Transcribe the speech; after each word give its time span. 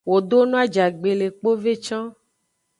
Wo 0.09 0.17
do 0.29 0.39
no 0.49 0.55
ajagbe 0.63 1.11
le 1.19 1.27
kpove 1.39 1.73
can. 1.85 2.05